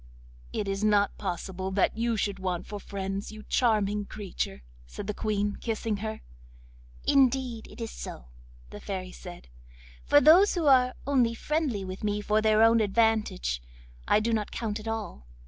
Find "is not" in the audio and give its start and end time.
0.67-1.15